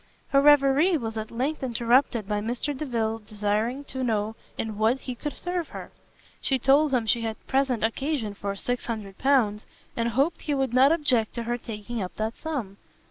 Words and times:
Her 0.29 0.41
reverie 0.41 0.97
was 0.97 1.15
at 1.15 1.29
length 1.29 1.61
interrupted 1.61 2.27
by 2.27 2.39
Mr 2.41 2.75
Delvile's 2.75 3.21
desiring 3.21 3.83
to 3.83 4.03
know 4.03 4.35
in 4.57 4.79
what 4.79 5.01
he 5.01 5.13
could 5.13 5.37
serve 5.37 5.67
her. 5.67 5.91
She 6.41 6.57
told 6.57 6.91
him 6.91 7.05
she 7.05 7.21
had 7.21 7.37
present 7.45 7.83
occasion 7.83 8.33
for 8.33 8.55
L600, 8.55 9.63
and 9.95 10.09
hoped 10.09 10.41
he 10.41 10.55
would 10.55 10.73
not 10.73 10.91
object 10.91 11.35
to 11.35 11.43
her 11.43 11.59
taking 11.59 12.01
up 12.01 12.15
that 12.15 12.35
sum. 12.35 12.77